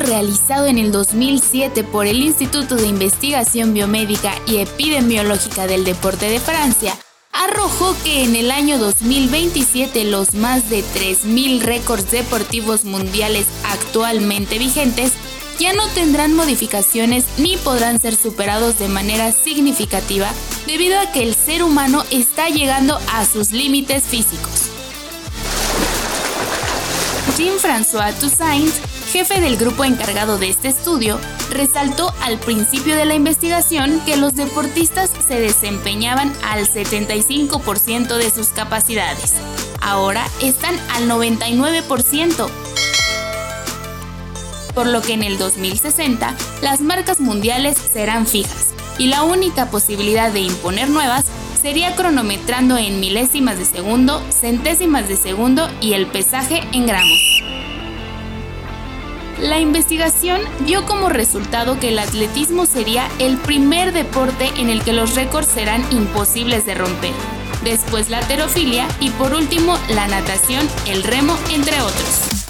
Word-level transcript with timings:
realizado 0.00 0.66
en 0.66 0.78
el 0.78 0.92
2007 0.92 1.84
por 1.84 2.06
el 2.06 2.22
Instituto 2.22 2.76
de 2.76 2.86
Investigación 2.86 3.74
Biomédica 3.74 4.34
y 4.46 4.58
Epidemiológica 4.58 5.66
del 5.66 5.84
Deporte 5.84 6.28
de 6.28 6.40
Francia 6.40 6.96
arrojó 7.32 7.94
que 8.04 8.24
en 8.24 8.36
el 8.36 8.50
año 8.50 8.78
2027 8.78 10.04
los 10.04 10.34
más 10.34 10.70
de 10.70 10.82
3.000 10.82 11.60
récords 11.60 12.10
deportivos 12.10 12.84
mundiales 12.84 13.46
actualmente 13.64 14.58
vigentes 14.58 15.12
ya 15.58 15.72
no 15.72 15.86
tendrán 15.88 16.34
modificaciones 16.34 17.24
ni 17.38 17.56
podrán 17.56 18.00
ser 18.00 18.16
superados 18.16 18.78
de 18.78 18.88
manera 18.88 19.32
significativa 19.32 20.28
debido 20.66 20.98
a 20.98 21.12
que 21.12 21.22
el 21.22 21.34
ser 21.34 21.62
humano 21.62 22.04
está 22.10 22.48
llegando 22.48 22.98
a 23.12 23.24
sus 23.24 23.52
límites 23.52 24.04
físicos. 24.04 24.70
Jean-François 27.36 28.12
Toussaint, 28.18 28.72
jefe 29.14 29.40
del 29.40 29.56
grupo 29.56 29.84
encargado 29.84 30.38
de 30.38 30.48
este 30.48 30.66
estudio, 30.66 31.20
resaltó 31.48 32.12
al 32.20 32.36
principio 32.40 32.96
de 32.96 33.04
la 33.04 33.14
investigación 33.14 34.00
que 34.04 34.16
los 34.16 34.34
deportistas 34.34 35.08
se 35.28 35.38
desempeñaban 35.38 36.32
al 36.42 36.66
75% 36.66 38.16
de 38.16 38.30
sus 38.32 38.48
capacidades. 38.48 39.34
Ahora 39.80 40.26
están 40.42 40.74
al 40.90 41.08
99%, 41.08 42.48
por 44.74 44.88
lo 44.88 45.00
que 45.00 45.12
en 45.12 45.22
el 45.22 45.38
2060 45.38 46.34
las 46.60 46.80
marcas 46.80 47.20
mundiales 47.20 47.78
serán 47.78 48.26
fijas 48.26 48.74
y 48.98 49.06
la 49.06 49.22
única 49.22 49.70
posibilidad 49.70 50.32
de 50.32 50.40
imponer 50.40 50.90
nuevas 50.90 51.24
sería 51.62 51.94
cronometrando 51.94 52.76
en 52.76 52.98
milésimas 52.98 53.58
de 53.58 53.64
segundo, 53.64 54.20
centésimas 54.32 55.06
de 55.06 55.14
segundo 55.14 55.70
y 55.80 55.92
el 55.92 56.08
pesaje 56.08 56.64
en 56.72 56.88
gramos. 56.88 57.34
La 59.44 59.60
investigación 59.60 60.40
dio 60.64 60.86
como 60.86 61.10
resultado 61.10 61.78
que 61.78 61.90
el 61.90 61.98
atletismo 61.98 62.64
sería 62.64 63.08
el 63.18 63.36
primer 63.36 63.92
deporte 63.92 64.48
en 64.56 64.70
el 64.70 64.82
que 64.82 64.94
los 64.94 65.14
récords 65.14 65.48
serán 65.48 65.84
imposibles 65.92 66.64
de 66.64 66.74
romper, 66.74 67.12
después 67.62 68.08
la 68.08 68.20
terofilia 68.20 68.88
y 69.00 69.10
por 69.10 69.34
último 69.34 69.76
la 69.90 70.08
natación, 70.08 70.66
el 70.86 71.02
remo, 71.02 71.36
entre 71.52 71.78
otros. 71.82 72.43